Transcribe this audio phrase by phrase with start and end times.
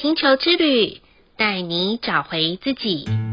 [0.00, 1.00] 星球之旅，
[1.36, 3.27] 带你找回自己。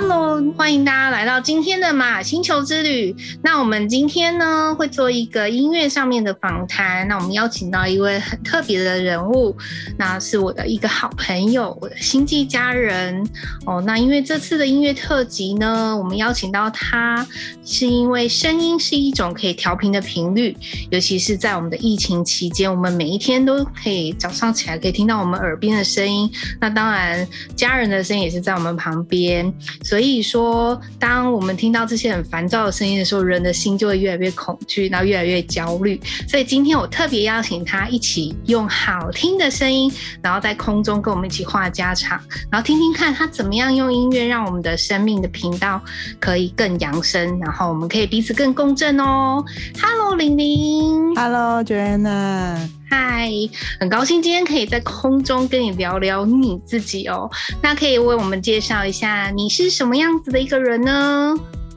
[0.00, 3.14] Hello，欢迎大家来到今天的玛雅星球之旅。
[3.42, 7.06] 那我们今天呢，会做一个音乐上面的访谈。
[7.06, 9.54] 那我们邀请到一位很特别的人物，
[9.98, 13.22] 那是我的一个好朋友，我的星际家人
[13.66, 13.82] 哦。
[13.86, 17.26] 那因为这次的音乐特辑呢，我们邀请到他，
[17.62, 20.56] 是因为声音是一种可以调频的频率，
[20.88, 26.30] 尤其是在我们的疫情期间，我们每一天都可以早上起来可以听到我们耳边的声音。
[26.58, 29.52] 那当然，家人的声音也是在我们旁边。
[29.90, 36.00] 所以说，当我们听到这些很烦躁的声音的时候，人的心就会越来越恐惧，然后越来越焦虑。
[36.28, 42.16] 所以今天我特别邀请他一起用好听的声音，然后在空中跟我们一起话家常，
[42.52, 45.82] 然后听听看他怎么样用音乐让我们的生命的频道
[46.20, 49.44] 可以更扬升，然后我们可以彼此更共振哦。
[49.82, 51.16] Hello，玲玲。
[51.16, 52.79] Hello，Joanna。
[52.90, 53.30] 嗨，
[53.78, 57.30] 很高兴今天可以在空中跟你聊聊你自己哦。
[57.62, 61.32] 那可以为我们介绍一下你是什么样子的一个人呢？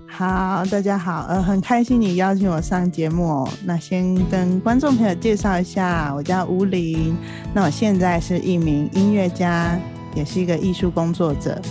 [0.08, 3.50] 好，大家好，呃，很开心你邀请我上节目哦。
[3.64, 7.16] 那先跟观众朋友介绍一下，我叫吴玲。
[7.53, 9.80] 那我现在是一名音乐家，
[10.16, 11.61] 也是一个艺术工作者。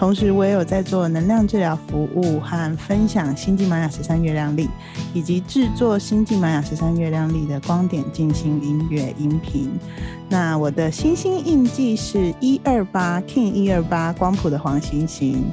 [0.00, 4.66] 同时，我也有在做能量治疗服务和分享星际玛雅十三月亮历，
[5.12, 9.70] 以及制作星际玛雅十三月亮历的光点静心音乐音频。
[10.26, 15.44] 那我的星星印记是一二八 King 一二八光谱的黄星星。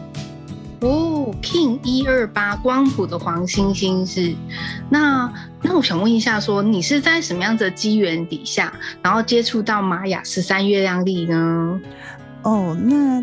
[0.79, 4.33] 哦，King 一二八光谱的黄星星是。
[4.89, 5.29] 那
[5.61, 11.81] 那我想问一下说，说你是在什么样的机缘底下，然后接触到玛雅十三月亮历呢？
[12.43, 13.21] 哦，那。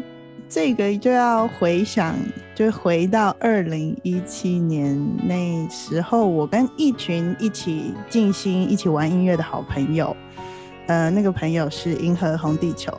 [0.54, 2.14] 这个就要回想，
[2.54, 10.16] 就回到二零一七年那时候，我跟一群一起静心、一起玩音乐的好朋友，
[10.86, 12.96] 呃，那个朋友是银河红地球。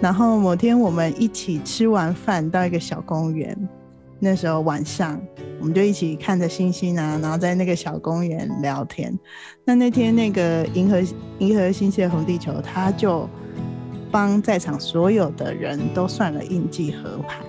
[0.00, 3.58] 然后某天我们一起吃完饭到一个小公园，
[4.20, 5.20] 那时候晚上
[5.58, 9.12] 我们就一起看着星星啊，然后在那个小公园聊天。
[9.64, 11.02] 那那天那个银河
[11.40, 13.28] 银河星系的红地球，他就。
[14.10, 17.44] 帮在场所有的人都算了印记合盘，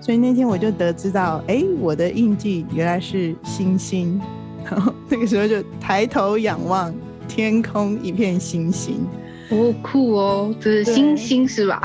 [0.00, 4.20] 所以那天我就得知到，哎、欸，我的印记原来是星星。
[4.64, 6.94] 然后那个时候就抬头仰望
[7.28, 9.06] 天空，一片星星，
[9.50, 11.82] 哦，酷哦，这是星星是吧？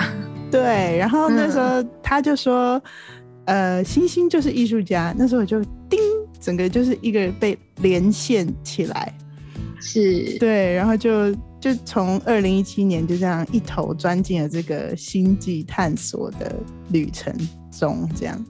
[0.49, 0.97] 对。
[0.97, 2.81] 然后那时候他就说，
[3.45, 5.13] 嗯、呃，星星就是艺术家。
[5.17, 5.99] 那时候我就叮，
[6.39, 9.13] 整个就是一个人被连线起来，
[9.81, 11.35] 是对，然后就。
[11.59, 16.56] 就从二零一七年就这样一头钻进了这个星际探索的
[16.90, 17.34] 旅程
[17.72, 18.46] 中，这样。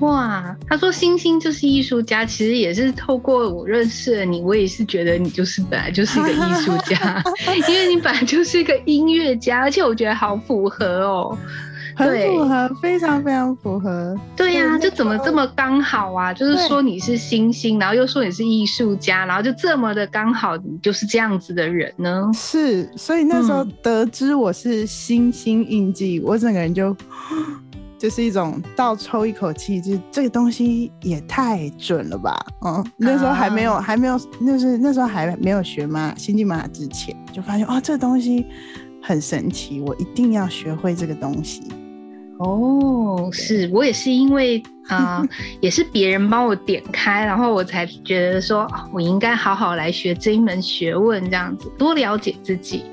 [0.00, 7.22] 哇，他说星星就是艺术家，其实也是透过我认识了你，我也是觉得你就是本来就是一个艺术家，
[7.68, 11.38] 因为你本来就是一个音乐家，而且我觉得好符合哦。
[11.94, 14.16] 很符合，非常非常符合。
[14.36, 16.32] 对呀、啊，就怎么这么刚好啊？
[16.32, 22.30] 就是说你是星星，然后又说你是艺术家，然后就这么的刚好，你就是这样子的人呢？
[22.34, 26.96] 是，所以那时候得知我是星星印记，嗯、我整个人就
[27.98, 32.36] 就是一种倒抽一口气，就这个东西也太准了吧？
[32.64, 38.44] 嗯，那时候还没有，还没有，那是那时候还没有学嘛，星际玛雅之前，就发现哦，这个东西
[39.00, 41.62] 很神奇，我一定要学会这个东西。
[42.42, 44.62] 哦，是我也是因为。
[44.88, 45.28] 啊、 呃，
[45.60, 52.84] 也是别人帮我点开，然后我才觉得说，我应该好好来学这一门学问，这样子多了解自己。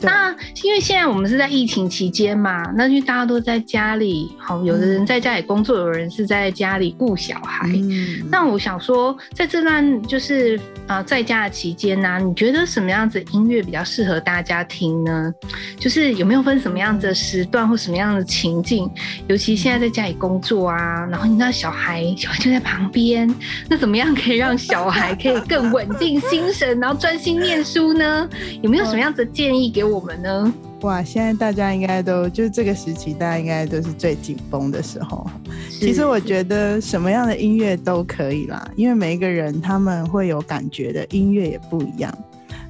[0.00, 7.68] 那因为现在我们是在疫情期间嘛，那就大家都在家里，好，有的人在家里工作，有人是在家里顾小孩。
[7.68, 15.32] 嗯、那我想说，在这段就是啊、呃，在家的期间呢、啊，你觉得什么样子音乐比较适合大家听呢？
[15.78, 18.90] 就是有没有分什么样子的时段或什么样的情境？
[19.28, 21.28] 尤其现在在家里工作啊，然后。
[21.38, 23.32] 那小孩，小孩就在旁边，
[23.68, 28.28] 那怎么样可以让小孩可以更稳定心神，然后专心念书呢？
[28.60, 30.54] 有没有什么样子的建议给我们呢？
[30.82, 35.26] 哇，现在大家应该都就是这个时期，大家应该都是最紧绷的时候。
[35.70, 42.12] 其实我觉得什么样的音乐都可以啦，因为每一个人他们会有感觉的音乐也不一样。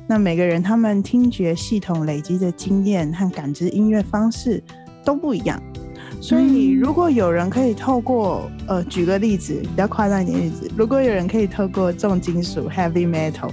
[0.07, 4.63] 那每个人他们听觉系统累积的经验和感知音乐方式
[5.05, 5.61] 都不一样。
[6.21, 13.51] 所以，如果有人可以透过呃，举个例子，比较夸张一点例子，如果有人可以透过重金属 （heavy metal），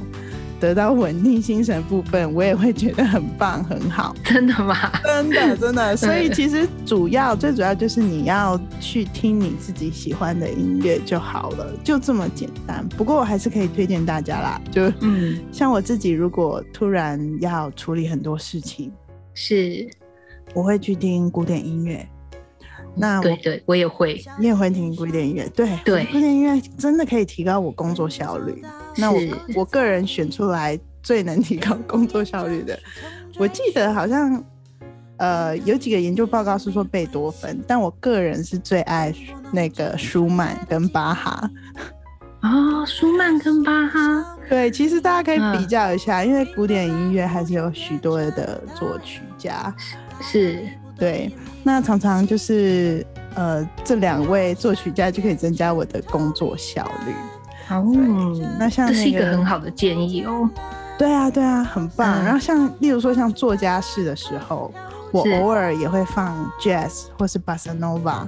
[0.59, 4.15] 得到稳定心神部分，我也会觉得很棒很好。
[4.23, 4.75] 真的吗？
[5.03, 5.95] 真的真的。
[5.97, 12.87] 所以其实主要最主要就是你要去听你自己喜欢的音乐就好了，就这么简单。
[12.97, 18.91] 不过我还是可以推荐大家啦，就嗯， 像我自己如果突然要处理很多事情，
[19.33, 19.87] 是，
[20.53, 22.07] 我会去听古典音乐。
[22.97, 28.63] 那对对，我也会，你也会听古典音乐，对对，古典音乐真的可以提高我工作效率。
[28.95, 29.19] 那我
[29.55, 32.79] 我个人选出来最能提高工作效率的，
[33.37, 34.43] 我记得好像
[35.17, 39.13] 呃有几个研究报告是说贝多芬，但我个人是最爱
[39.51, 41.49] 那个舒曼跟巴哈。
[42.41, 49.75] 哦，舒曼跟巴哈，对，其实大家可以比较一下，嗯、因为古典音乐还是有许多的作曲家，
[50.21, 50.63] 是。
[50.97, 51.31] 对，
[51.63, 53.05] 那常常就是
[53.35, 57.13] 呃，这两位作曲家就可以增加我的工作效率。
[57.69, 57.83] 哦，
[58.59, 60.49] 那像、那个、这是一个很好的建议哦。
[60.97, 62.21] 对啊，对啊，很棒。
[62.21, 64.73] 嗯、然后像例如说像做家事的时候，
[65.11, 68.27] 我偶尔也会放 jazz 或是 bossa nova。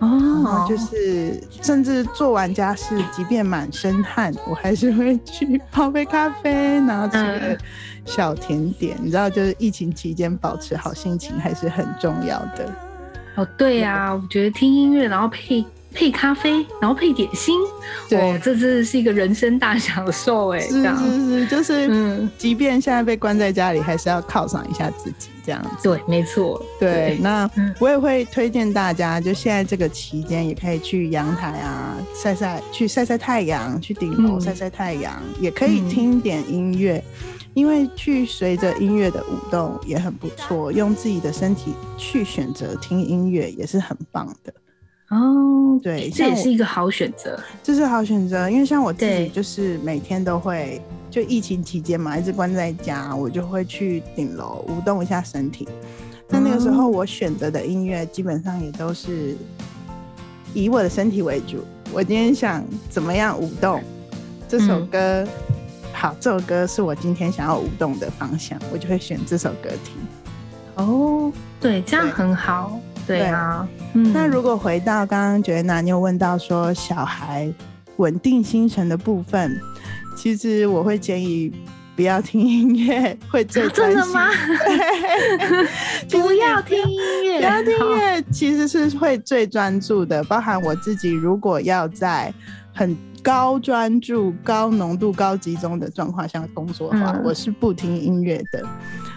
[0.00, 6.52] 哦，就是甚至做完家事，即便满身汗，我还是会去泡杯咖啡，
[6.86, 7.58] 然后吃个
[8.04, 8.96] 小甜点。
[8.98, 12.74] 嗯、你知道，就是疫情期间保持好心情还是很重要的。
[13.36, 15.64] 哦，对呀、啊，我觉得听音乐，然后配。
[15.92, 17.58] 配咖啡，然后配点心，
[18.08, 20.60] 对，这真的是一个人生大享受哎！
[20.60, 25.70] 是是是，就是，嗯，即便现在被关在家里，还是要犒赏一下自己，这样子。
[25.82, 26.64] 对，没错。
[26.78, 27.50] 对，对那
[27.80, 44.54] 我也会推荐大家，就现在这个期间，也可以去阳台啊晒晒，去晒晒太阳，去顶楼晒晒太阳，嗯、也可以听点音乐，嗯、因为去随着音乐的舞动也很不错，用自己的身体去选择听音乐也是很棒的。
[45.10, 50.80] 哦，对，这也是一个好选择，这是好选择，因为像我自己就是每天都会，
[51.10, 55.68] 就疫情期间嘛，一直关在家，我就会去顶楼舞动一下身体。
[56.28, 59.36] 那那个时候我选择的音乐基本上也都是
[60.54, 61.64] 以我的身体为主。
[61.92, 63.82] 我今天想怎么样舞动，
[64.48, 65.28] 这首歌、嗯、
[65.92, 69.96] 好，这首歌是我今天想要舞动的方向，我就会选这首歌听。
[70.76, 72.78] 哦，对，这样很好。
[73.18, 77.52] 对啊，嗯、那如果回到刚刚 Joanna，你有问到说小孩
[77.96, 79.60] 稳定心神的部分，
[80.16, 81.52] 其实我会建议
[81.96, 84.00] 不要听音乐，会最专心。
[84.00, 84.28] 真的吗？
[86.08, 90.22] 不要听音乐，不要听音乐，其实是会最专注的。
[90.24, 92.32] 包含我自己，如果要在
[92.72, 98.66] 很高专注、高浓度、高集中的状况下工作的话，嗯、我是不听音乐的。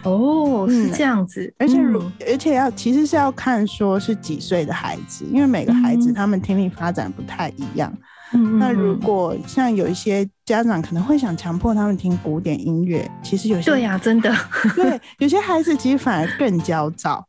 [0.04, 7.92] 哦，是这样子，嗯、而且如、嗯、而且要其实是要看说是几岁的孩子，因为每个孩子他们听力发展不太一样。
[8.34, 14.36] 嗯，那如果像有一些家长可能会想强迫他们听古典音乐，其实有些对呀、啊，真的。
[14.76, 17.26] 对，有些孩子其实反而更焦躁。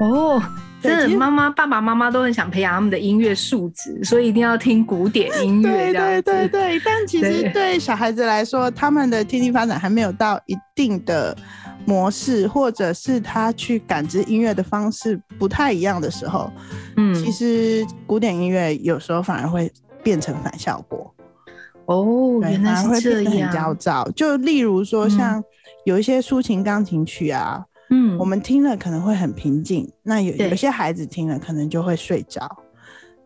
[0.00, 0.42] 哦，
[0.82, 5.92] 真的，妈妈爸爸妈妈都很想培养他们的音乐素质，所以一定要听古典音乐。
[5.92, 11.36] 对对对对，但其实对小孩子来说，他们的听力发展还没有到一定的。
[11.84, 16.52] 模式，或者是他去感知音乐的方式不太一样的时候，
[16.98, 19.72] 嗯，其实古典音乐有时候反而会
[20.02, 21.14] 变成反效果。
[21.86, 23.48] 哦，原来是这样。
[23.48, 24.06] 很焦躁。
[24.14, 25.42] 就例如说，像
[25.86, 27.77] 有一些抒情钢琴曲啊，嗯，
[28.18, 32.48] 我们听了可能会很平静，那有有些孩子听了可能就会睡着。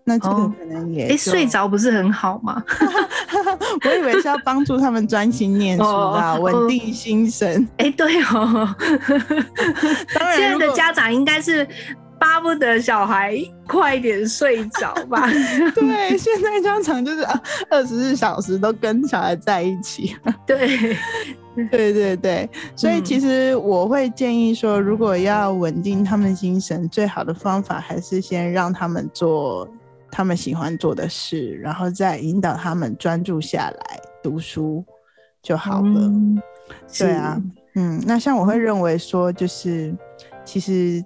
[0.05, 2.61] 那这个可能也哎、哦欸，睡着不是很好吗？
[3.87, 7.67] 我以为是要帮助他们专心念书啊，稳、哦、定心神。
[7.77, 8.75] 哎、欸，对哦。
[10.19, 11.65] 当然，现在的家长应该是
[12.19, 13.37] 巴不得小孩
[13.69, 15.31] 快点睡着吧？
[15.73, 17.25] 对，现在家长就是
[17.71, 20.17] 二十四小时都跟小孩在一起。
[20.45, 20.97] 对，
[21.71, 29.69] 对对对，所以其实我会建议说，如果要稳定他们精神，最好的方法还是先让他们做。
[30.15, 34.85] 他们喜欢做的事，然后再引导他们专注下来读书
[35.43, 36.01] 就好了。
[36.03, 36.39] 嗯、
[36.99, 37.43] 对啊，
[37.77, 39.91] 嗯，那像我会认为说，就是
[40.45, 41.03] 其实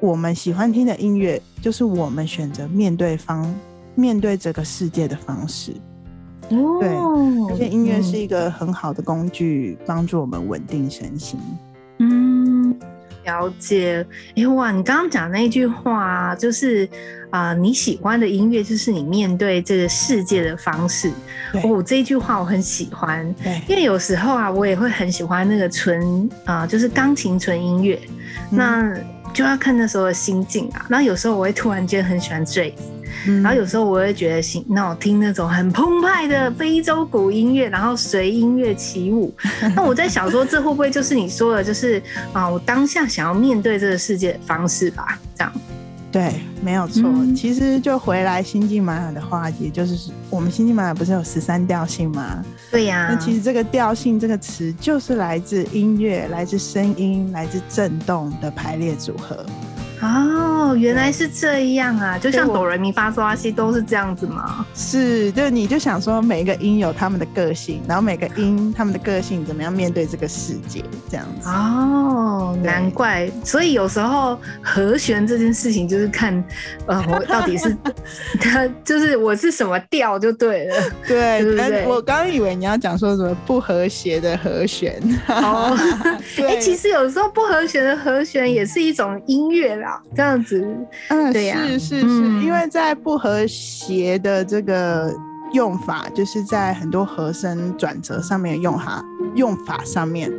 [0.00, 3.54] 我们喜欢听的音乐，就是我们选择面对方、
[3.94, 5.72] 面对这个世界的方式。
[6.50, 6.88] 哦，对，
[7.50, 11.38] 而且音乐是一个很好的工具，帮助我们稳定身心。
[11.98, 12.76] 嗯。
[13.24, 16.88] 了解，哎、欸、哇，你刚刚讲那句话，就是
[17.28, 21.10] 啊、呃，你喜欢的音乐就是你面对这个世界的方式。
[21.64, 28.00] 哦，这一句话我很喜欢，对因为有时候啊，我也会很喜欢那个纯啊、呃，就是钢琴纯音乐，
[28.52, 28.94] 嗯、那
[29.34, 30.86] 就要看那时候的心境啊。
[30.88, 32.74] 那有时候我会突然间很喜欢 Jazz，
[33.26, 39.34] 嗯、然后有时候我会觉得行，那我听那种很澎湃的非洲鼓音乐，然后随音乐起舞。
[39.74, 45.18] 那我在想说，这会不会就是你说的，就是啊，我当下想要面对这个世界的方式吧？
[45.34, 45.52] 这样。
[46.12, 46.32] 对，
[46.62, 47.02] 没有错。
[47.04, 52.42] 嗯、其实就回来新晋玛雅的话，也就是我们新晋玛雅不是有十三调性吗？
[52.70, 53.08] 对呀、啊。
[53.10, 59.44] 那其实这个调性这个词，就是来自音乐、来自声音、来自震动的排列组合。
[60.00, 62.18] 哦，原来是这样啊！
[62.18, 64.66] 就像哆来咪发嗦拉西都是这样子吗？
[64.74, 71.48] 是，就你就想说每一个音有他们的个性，然后每个音他们的个性怎么样面对这个世界，这样子。
[71.48, 73.30] 哦，难怪。
[73.42, 76.44] 所以有时候和弦这件事情就是看，
[76.86, 77.74] 呃，我到底是
[78.38, 80.76] 他 就是我是什么调就对了。
[81.06, 85.00] 对，对对，我刚以为你要讲说什么不和谐的和弦。
[85.28, 85.74] 哦，
[86.38, 89.85] 哎、欸，其实有时候不和谐的和弦也是一种音乐啦。
[90.14, 90.66] 这样子，
[91.08, 95.12] 嗯，对呀、啊，是是是，嗯、因为在不和谐的这个
[95.52, 99.02] 用法，就是在很多和声转折上面用哈
[99.34, 100.32] 用法上面，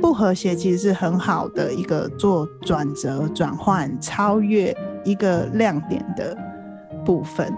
[0.00, 6.36] 不和谐其实是很好的一个做转折、转换、超越一个亮点的
[7.04, 7.52] 部分。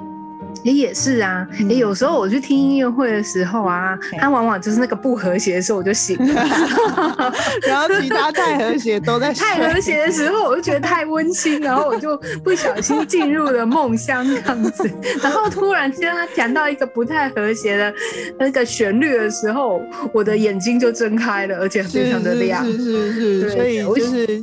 [0.62, 6.35] 也也是啊，也、嗯、有时候我去听音乐会的时候啊，它往往就是那个不和谐的时候我就醒了
[7.66, 14.90] 然后其他太和谐都在太和谐的时候我就觉得太温馨，然后我就不小心进入了梦乡这样子，
[15.23, 17.92] 然后突然间他讲到一个不太和谐的
[18.38, 19.81] 那个旋律的时候，
[20.12, 24.42] 我的眼睛就睁开了，而且非常的亮，是，是，是，所以就是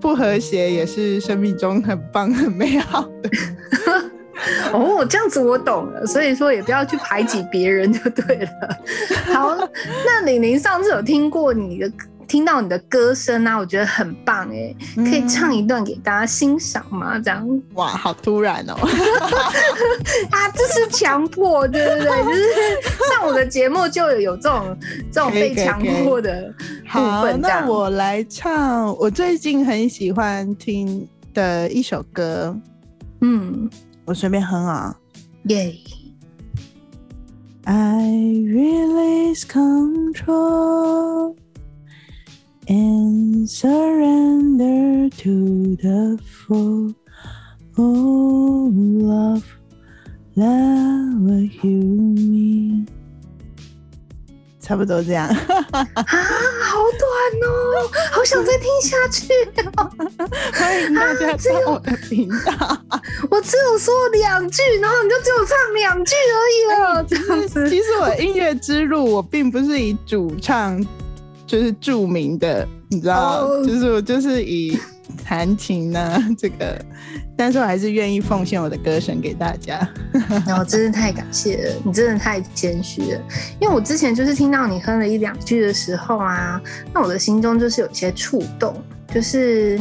[0.00, 3.30] 不和谐也是生命中很棒很美好的。
[4.72, 8.50] 哦，这样子我懂了，所以说也不要去排挤别人就 对了。
[9.32, 9.56] 好，
[10.04, 11.92] 那玲玲上次有听过你的，
[12.26, 17.18] 听到你的歌声啊，我觉得很棒哎，可以唱一段给大家欣赏吗？
[17.18, 17.62] 这样？
[17.74, 18.74] 哇，好突然哦！
[20.30, 22.24] 啊，这是强迫，对不对？
[22.24, 22.44] 就是
[23.08, 24.78] 上我的节目就有有这种
[25.12, 26.52] 这种被强迫的
[26.92, 27.12] 部分。
[27.12, 32.56] 好，那我来唱我最近很喜欢听的一首歌，
[33.22, 33.68] 嗯。
[34.10, 34.92] 我随便哼啊，
[35.44, 35.72] 耶
[37.62, 41.36] ！I release control
[42.66, 46.92] and surrender to the full
[47.76, 49.44] love,
[50.34, 51.80] love you
[52.16, 52.86] me.
[54.58, 55.84] 差不多这样啊，好
[56.98, 57.08] 短
[57.44, 59.32] 哦，好想再听下去
[59.76, 59.90] 哦。
[60.52, 62.52] 欢迎大家到我的频道。
[62.88, 62.99] 啊、
[63.30, 67.04] 我只有说两句，然后你就只有唱两句而已了。
[67.04, 70.84] 这样子， 其实我音乐之路，我并不是以主唱
[71.46, 74.78] 就是著名的，你知道，哦、就是我就是以。
[75.24, 76.80] 弹琴呢，这个，
[77.36, 79.86] 但是我还是愿意奉献我的歌声给大家。
[80.46, 83.20] 然后真的太感谢了，你真的太谦虚了。
[83.60, 86.60] 因为我之前就是听到你哼了一两句的时候啊，
[86.92, 88.72] 那我的心中就是有一些触动，
[89.12, 89.78] 就是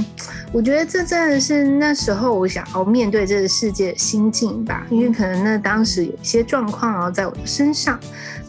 [0.51, 4.87] 我觉得这真的是那时候我想要面对这个世界的心境吧。
[4.89, 7.99] 因为可能那当时有一些状况然后在我的身上。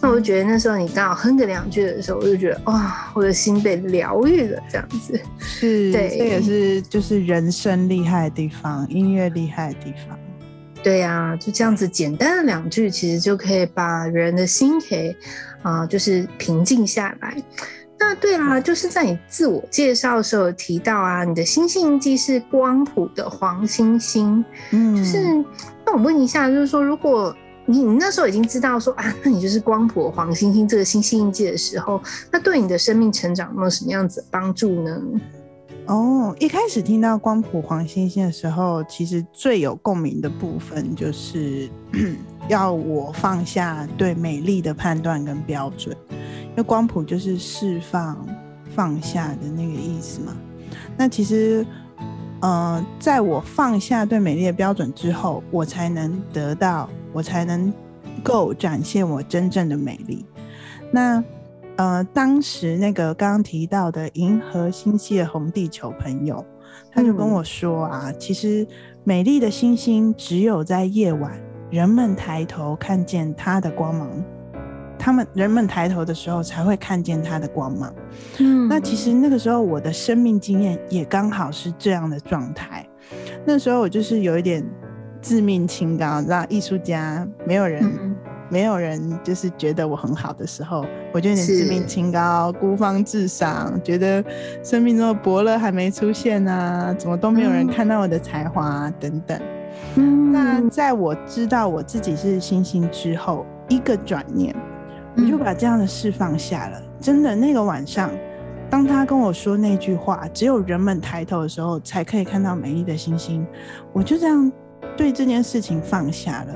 [0.02, 5.20] 那我就觉得那时候你刚好哼个两句的时候，我就觉得哇，我的心被疗愈了，这样子。
[5.38, 10.18] 是，对，这也是就是人生厉害的地方，音乐厉害的地方。
[10.82, 15.14] 对呀、啊，就这样子简单的两句，其实就可以把人的心给
[15.60, 17.36] 啊、呃，就是平静下来。
[18.00, 24.44] 那对啦、啊，就是在你自我介绍的时候提到啊，你的星星印记是光谱的黄星星。
[24.72, 25.18] 嗯，就是
[25.86, 27.32] 那我问一下，就是说如果。
[27.66, 32.02] 你你那时候已经知道说啊，那你就是光谱黄星星这个星星印记的时候，
[32.32, 35.00] 那对你的生命成长有没有什么样子的帮助呢？
[35.86, 41.70] 哦，一开始听到光谱黄星星的时候，其实最有共鸣的部分就是
[42.48, 45.96] 要我放下对美丽的判断跟标准，
[46.50, 48.26] 因为光谱就是释放、
[48.74, 50.36] 放下的那个意思嘛。
[50.96, 51.66] 那其实，
[52.40, 56.88] 呃，在我放下对美丽的标准之后，我才能得到。
[57.12, 57.74] 我才能
[58.22, 60.24] 够展现我真正的美丽。
[60.92, 61.20] 那
[61.74, 66.46] 呃，当时那个刚刚提到的银河星系的红地球朋友，
[66.92, 68.64] 他就跟我说啊，嗯、其实
[69.02, 71.32] 美丽的星星只有在夜晚，
[71.68, 74.08] 人们抬头看见它的光芒，
[75.00, 77.92] 他们人们抬头的时候才会看见它的光芒。
[78.38, 82.86] 嗯，那其实那个时候我的生命经验也刚好是这样的状态。
[83.44, 84.64] 那时候我就是有一点。
[85.22, 88.16] 自命清高，让艺术家没有人
[88.48, 94.24] 没有人就是觉得我很好的时候，我就有点自命清高、孤芳自赏，觉得
[94.64, 99.38] 生命中的伯乐还没出现啊，怎么都没有人看到我的才华、啊、等等。
[99.96, 104.56] 嗯，那在我知道我自己是星星之后，一个转念，
[105.16, 106.82] 我就把这样的事放下了。
[107.00, 108.10] 真的，那个晚上，
[108.68, 113.46] 当他跟我说那句话，只有人们抬头的时候才可以看到美丽的星星，
[113.92, 114.50] 我就这样
[114.96, 116.54] 对这件事情放下了。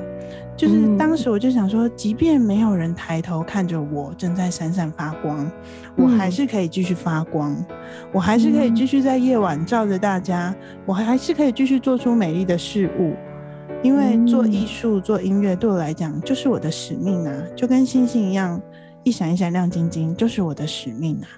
[0.57, 5.51] 就是当时我就想说，即便没有人抬头看着我正在闪闪发光，
[5.97, 7.57] 我还是可以继续发光，
[8.13, 10.55] 我还是可以继续在夜晚照着大家，
[10.87, 13.15] 我还是可以继续做出美丽的事物。
[13.85, 18.59] 因为做艺术、做音乐对我来讲就是我的使命啊，就跟星星一样，
[19.03, 21.29] 一闪一闪亮晶晶，就是我的使命啊。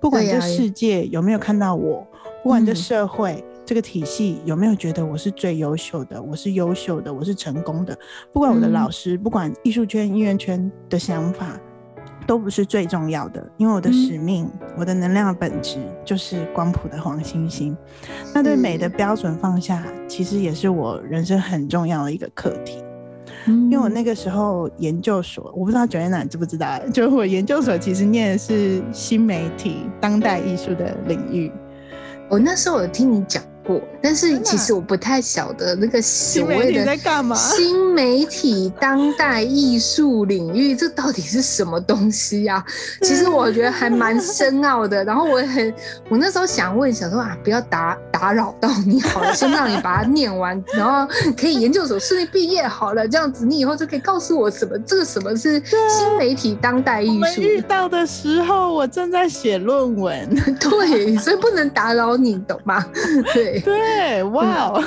[0.00, 2.04] 不管这世界有没有看到我，
[2.42, 3.42] 不管这社会。
[3.64, 6.20] 这个体系有没有觉得我是最优秀的？
[6.20, 7.96] 我是优秀的，我是成功的。
[8.32, 11.58] 不管我的老师，嗯、不管艺术圈、音乐圈的想法，
[12.26, 13.46] 都不是最重要的。
[13.56, 17.76] 因为我的使命，嗯、我的能量的本质就是光谱的黄星星。
[18.34, 22.82] 那对美的标准放下，其实也是我人生很重要的一个课题。
[23.46, 26.78] 嗯、因为我那个时候研究所，我不知道 Joanna 你知不知道？
[26.92, 31.50] 就是我研究所其实念的是新媒体当代艺术的领域。
[32.30, 33.42] 我那时候有听你讲。
[33.64, 36.96] 过，但是其实我不太晓得那个所谓的？
[37.36, 42.64] 新媒体当代艺术领域，这到底是什么东西呀？
[43.02, 45.04] 其实我觉得还蛮深奥的。
[45.04, 45.74] 然后我也很，
[46.08, 57.40] 我那时候想问，想说啊，不要打打扰到你好了，先让你把它念完，然后可以研究所顺利毕业好了，这样子你以后就可以告诉我什么这个什么是新媒体当代艺术。
[57.40, 60.28] 遇到的时候，我正在写论文，
[60.58, 62.84] 对，所以不能打扰你，懂吗？
[63.34, 63.51] 对。
[63.60, 64.84] 对， 哇哦，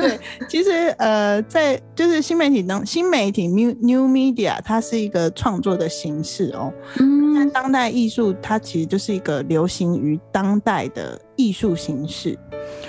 [0.00, 6.72] 对，其实呃，在就是新媒体当新媒体 new new media，它是一个创作的形式哦。
[6.98, 12.38] 嗯，那当代艺术它其实就是一个流行于当代的艺术形式。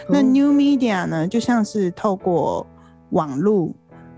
[0.08, 2.66] 那 new media 呢，就像是透过
[3.10, 3.74] 网络，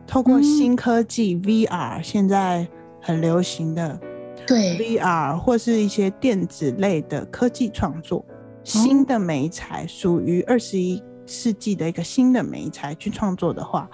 [0.05, 2.67] 透过新科技 VR，现在
[3.01, 4.00] 很流行的
[4.46, 8.24] 对 VR 或是一些电子类的科技创作。
[8.67, 13.89] 新的媒材属于二十一世纪的一个新的媒材去创作的话，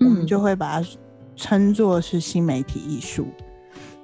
[0.00, 0.88] 嗯、我们就会把它
[1.36, 3.28] 称作是新媒体艺术。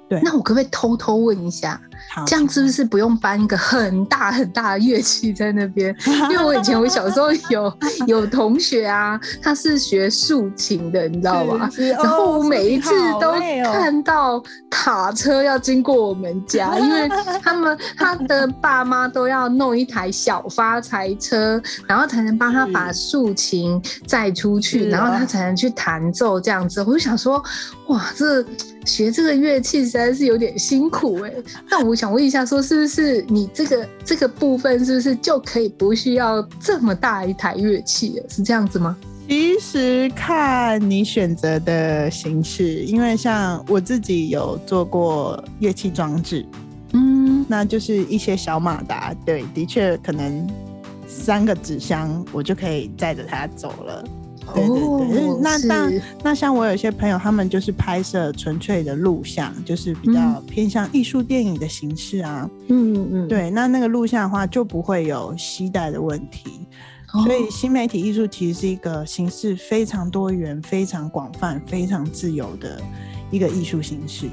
[0.07, 1.81] 对，那我可不可以偷偷问一下？
[2.27, 5.95] 这样是不是不用搬一个很大很大的乐器在那边？
[6.29, 11.69] 因为我以前我小时候有 有同学啊，他是学竖琴的，你知道吗？
[11.77, 13.33] 然后我每一次都
[13.71, 17.09] 看到卡车要经过我们家，因为
[17.41, 26.81] 他们他的爸妈都要弄一台小发财车，然后才能帮他把竖琴载出去，然后他才能去弹奏这样子。
[26.83, 27.43] 我就想说，
[27.87, 28.45] 哇，这
[28.85, 31.43] 学这个乐器实在是有点辛苦哎、欸。
[31.69, 32.03] 那我想。
[32.03, 38.25] 想问一下，说是不是你这个这个部分是不是就可以不需要这么大一台乐器了？
[38.27, 38.97] 是这样子吗？
[39.25, 46.45] 其实看你选择的形式，因为像我自己有做过乐器装置，
[46.91, 50.45] 嗯，那就是一些小马达，对，的确可能
[51.07, 54.03] 三个纸箱我就可以载着它走了。
[54.53, 54.75] 对对
[55.09, 55.91] 对，哦、那那
[56.23, 62.49] 那像我有些朋友，他们就是拍摄纯粹的录像，就是比较偏向艺术电影的形式啊。
[62.67, 63.27] 嗯嗯嗯。
[63.27, 66.67] 对，那那个录像的话就不会有携带的问题，
[67.13, 72.81] 哦、所以新媒体艺术其实是一个形式非常多元、非常广泛、非常自由的
[73.31, 74.27] 一个艺术形式。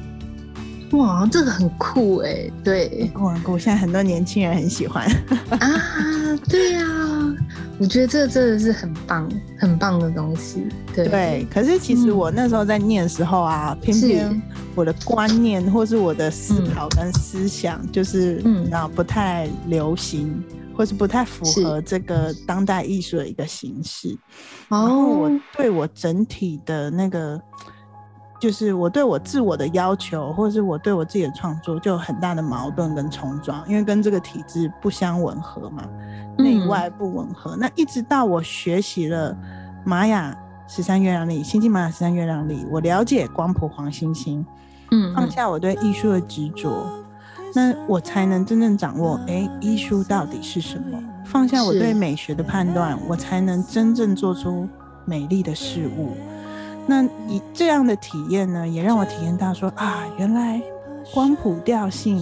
[0.93, 2.51] 哇，这个很酷哎！
[2.65, 5.07] 对，很酷很酷，现在很多年轻人很喜欢
[5.51, 6.37] 啊。
[6.49, 7.37] 对呀、啊，
[7.81, 9.27] 我觉得这真的是很棒、
[9.59, 10.67] 很棒的东西。
[10.95, 14.43] 对，对，可是其实我那时候在念的时候啊，嗯、偏偏
[14.75, 20.45] 我的观念或是我的思考跟思想，就是嗯，然后不太流行，
[20.77, 24.15] 或是不太符合这个当代艺术的一个形式。
[24.69, 27.41] 哦，然后我对我整体的那个。
[28.41, 35.85] 就是我对我自我的要求，或者是我对我自己的创作，就有很大的矛盾跟冲撞，因为跟这个体制不相吻合嘛，
[36.39, 37.55] 内外不吻合。
[37.55, 39.37] 嗯、那一直到我学习了
[39.85, 40.35] 玛雅
[40.67, 44.45] 十三月亮历，星际玛雅十三月亮历，我了解光谱黄星星，
[44.91, 46.89] 嗯，放下我对艺术的执着，
[47.55, 50.99] 那我才能真正掌握，哎、欸，艺术到底是什么？
[51.27, 54.67] 放下我对美学的判断，我才能真正做出
[55.05, 56.17] 美丽的事物。
[56.87, 60.61] 那以这样的体验呢，也让我体验到说啊，原来
[61.13, 62.21] 光谱调性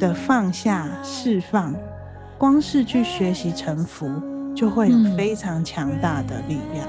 [0.00, 1.74] 的放下释放，
[2.38, 4.10] 光是去学习沉浮，
[4.54, 6.86] 就会有非常强大的力量。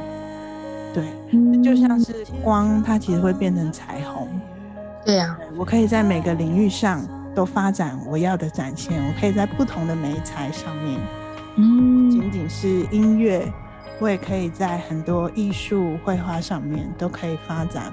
[0.94, 4.28] 对，就像是光，它其实会变成彩虹，
[5.04, 7.02] 对呀、啊，我可以在每个领域上
[7.34, 11.00] 都发展我要的展现，我可以在不同的媒材上面，
[11.58, 13.52] 嗯，仅仅是音乐，
[14.04, 17.86] 我也可以在很多艺术绘画上面都可以发展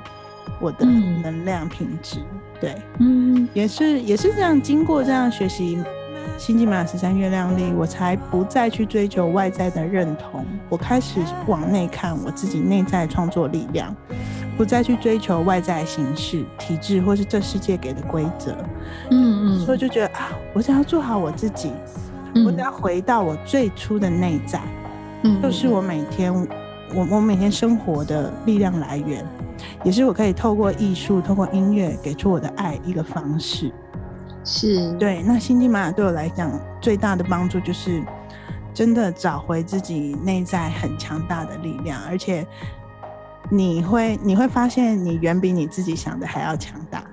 [0.59, 2.19] 我的能量品质。
[2.19, 5.81] 嗯、对，嗯，也是也是这样，经过这样学习。
[6.37, 13.95] 星际玛雅十三月亮历，我才不再去追求外在的认同，我开始往内看我自己内在创作力量，
[14.57, 18.57] 不再去追求外在形式、体制或是这世界给的规则。
[19.13, 21.71] 嗯嗯，所以就觉得啊，我想要做好我自己，
[22.35, 24.61] 嗯、我只要回到我最初的内在，
[25.23, 26.35] 嗯，就是我每天
[26.95, 29.25] 我我每天生活的力量来源，
[29.85, 33.73] 也是我可以透过艺术、透过音乐给出我的爱一个方式。
[34.43, 38.03] 是对，那星际玛雅对我来讲最大的帮助就是，
[38.73, 42.47] 真的找回自己内在很强大的力量，而且
[43.51, 47.05] 你会你会发现你远比你自己想的还要强大。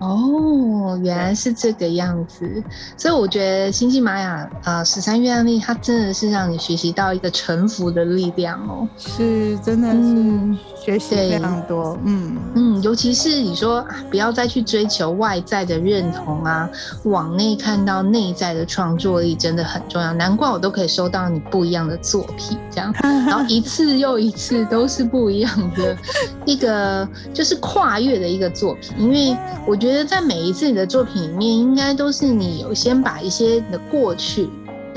[0.00, 2.62] 哦，原来是这个样子，
[2.96, 12.36] 所以我觉得星际玛雅呃十三月案例，它真的是让你学习到一个臣服的力量哦，是真的是学习非常多，嗯。
[12.54, 16.70] 嗯，尤其是你说不要再去追求外在的认同啊，
[17.02, 25.96] 往内看到内在的创作力真的很重要，难怪我都可以收到你不一样的作品，这样， 然后一次又一次都是不一样的
[26.44, 29.87] 一个就是跨越的一个作品，因为我觉得。
[29.88, 34.46] 觉得在每一次你的作品里面，应该都是你有先把一些你的过去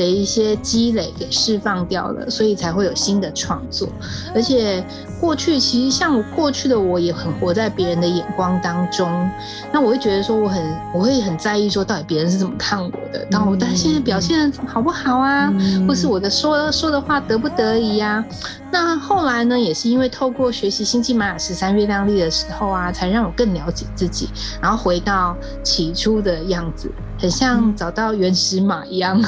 [0.02, 3.88] 的一些积累给释放掉了，所以才会有新的创作，
[4.34, 4.84] 而且。
[5.22, 9.30] 过去其实像我过去的我也很活在别人的眼光当中，
[9.72, 10.60] 那我会觉得说我很
[10.96, 18.26] 我会很在意说到底别人是怎么看我的，当我但现在表现好不好啊，嗯、或是我的说说的话得不得宜呀、啊？
[18.72, 24.28] 那后来呢，也是因为透过学习星际玛雅十三月亮历的时候啊，才让我更了解自己，
[24.60, 29.22] 然后回到起初的样子，很像找到原始码一样。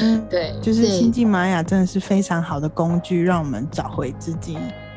[0.00, 4.56] 嗯， 对，就是星际玛雅真的是非常好的工具，让我们找回自己。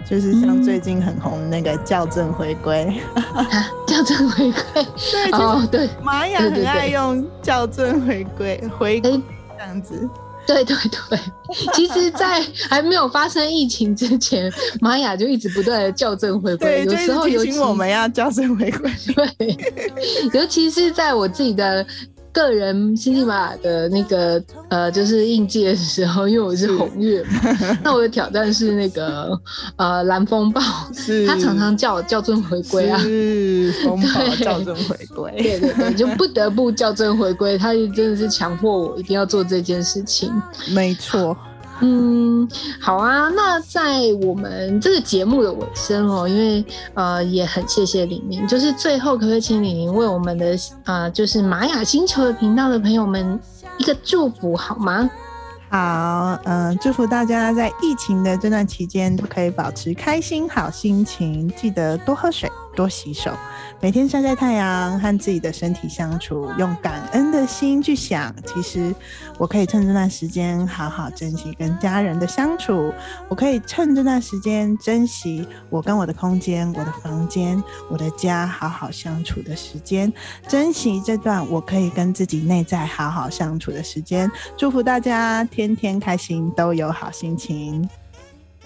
[0.10, 3.02] 就是像最近很红那个校正回归，
[3.86, 9.22] 校正回归， 对，哦，对，玛雅很爱用校正回归，回归
[9.58, 10.10] 这样子，
[10.48, 10.78] 对对
[11.10, 11.20] 对。
[11.74, 18.90] 其实，在还没有发生疫情之前， 玛雅就一直不断的校正回归，有时候提醒我们要校正回归，
[19.38, 19.58] 对，
[20.32, 21.86] 尤其是在我自己的。
[22.38, 27.30] 个人星际玛雅的那个呃，就是应届的时候，因为我是红月嘛，
[27.84, 29.36] 那我的挑战是那个
[29.76, 30.62] 呃蓝风暴，
[31.28, 40.32] 他常常叫我校正回归啊，是风暴 校正回归，对对对，就不得不校正回归，他就真的是强迫我一定要做这件事情，
[40.76, 41.36] 没错。
[41.82, 43.30] 嗯，好啊。
[43.30, 53.40] 那在我们这个节目的尾声哦，因为呃也很谢谢李宁，就是最后可不可以请李宁为我们的呃就是玛雅星球的频道的朋友们
[53.78, 55.10] 一个祝福好吗？
[55.70, 63.34] 好，嗯、祝福大家在疫情的这段期间都可以保持开心好心情，记得多喝水，多洗手。
[63.82, 68.94] 每天晒晒太阳，和自己的身体相处，用感恩的心去想，其实
[69.40, 72.94] 我可以趁这段时间好好珍惜跟家人的相处，
[73.28, 80.14] 我可以趁这段时间珍惜我跟我的空间、我的房间、我的家好好相处的时间，
[80.48, 84.32] 珍惜这段我可以跟自己内在好好相处的时间。
[84.56, 87.88] 祝福大家天天开心，都有好心情。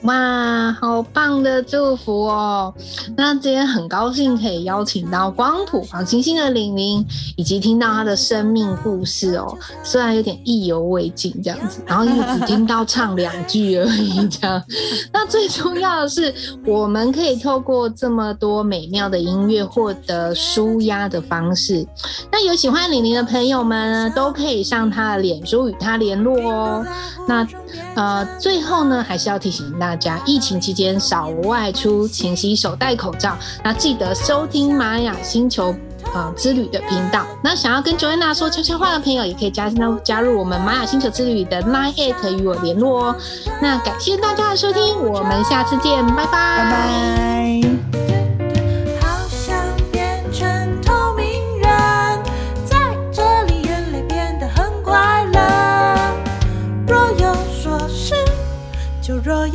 [0.04, 2.74] 哇，好棒的祝福哦！
[3.16, 9.56] 那今天很高兴可以邀请到光谱黄星星的玲玲，以及听到她的生命故事哦。
[9.84, 14.64] 虽然有点意犹未尽这样子，然后也只听到唱两句而已这样。
[15.14, 16.34] 那最重要的是，
[16.66, 21.86] 我们可以透过这么多美妙的音乐获得舒压的方式。
[22.32, 26.84] 那有喜欢玲玲的朋友们呢，都可以上她的脸书与她联络哦。
[27.28, 27.48] 那
[27.94, 29.91] 呃，最后呢，还是要提醒大。
[29.92, 33.38] 大家疫情期间少外出，勤洗手，戴口罩。
[33.62, 35.76] 那记得收听玛雅星球
[36.14, 37.26] 呃之旅的频道。
[37.44, 39.70] 那想要跟 Joanna 说悄悄话的朋友，也可以加
[40.02, 43.16] 加入我们玛雅星球之旅的 Line at 与我联络哦。
[43.62, 47.31] 那感谢大家的收听，我们下次见，拜拜，拜拜。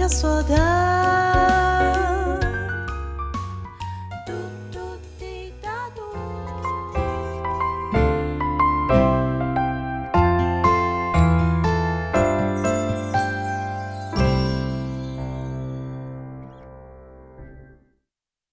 [0.08, 0.95] 所得。